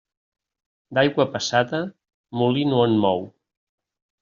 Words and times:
D'aigua 0.97 1.25
passada, 1.35 1.83
molí 2.41 2.65
no 2.73 2.83
en 2.89 2.99
mou. 3.07 3.25